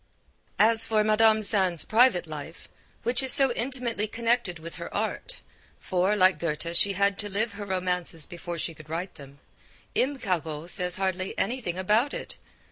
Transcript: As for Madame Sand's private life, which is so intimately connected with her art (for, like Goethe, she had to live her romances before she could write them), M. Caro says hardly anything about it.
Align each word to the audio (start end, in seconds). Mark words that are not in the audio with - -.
As 0.57 0.87
for 0.87 1.03
Madame 1.03 1.43
Sand's 1.43 1.85
private 1.85 2.25
life, 2.25 2.67
which 3.03 3.21
is 3.21 3.31
so 3.31 3.51
intimately 3.51 4.07
connected 4.07 4.57
with 4.57 4.77
her 4.77 4.91
art 4.91 5.41
(for, 5.79 6.15
like 6.15 6.39
Goethe, 6.39 6.75
she 6.75 6.93
had 6.93 7.19
to 7.19 7.29
live 7.29 7.51
her 7.51 7.67
romances 7.67 8.25
before 8.25 8.57
she 8.57 8.73
could 8.73 8.89
write 8.89 9.13
them), 9.13 9.39
M. 9.95 10.17
Caro 10.17 10.65
says 10.65 10.95
hardly 10.95 11.37
anything 11.37 11.77
about 11.77 12.15
it. 12.15 12.37